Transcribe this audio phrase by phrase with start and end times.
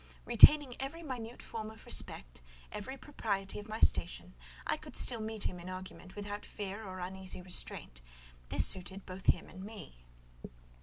[0.25, 4.33] Retaining every minute form of respect, every propriety of my station,
[4.65, 8.01] I could still meet him in argument without fear or uneasy restraint;
[8.49, 10.03] this suited both him and me.